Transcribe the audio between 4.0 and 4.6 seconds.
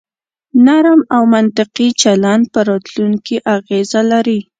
لري.